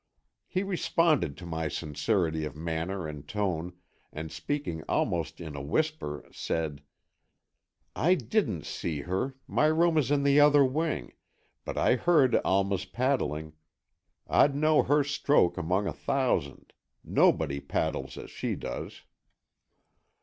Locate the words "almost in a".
4.89-5.61